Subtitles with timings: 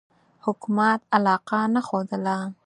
[0.45, 2.37] حکومت علاقه نه ښودله.